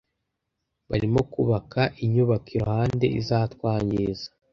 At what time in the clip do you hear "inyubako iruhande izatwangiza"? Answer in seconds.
2.03-4.27